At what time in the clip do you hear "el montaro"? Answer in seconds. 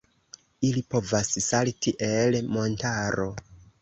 2.07-3.29